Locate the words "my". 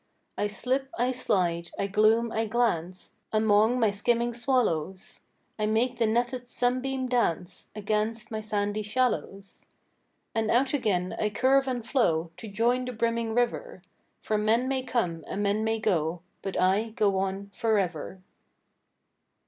3.79-3.91, 8.31-8.41